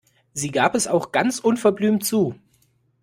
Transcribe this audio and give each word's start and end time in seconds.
Sie 0.33 0.49
gab 0.49 0.73
es 0.73 0.87
auch 0.87 1.11
ganz 1.11 1.37
unverblümt 1.37 2.03
zu. 2.03 2.33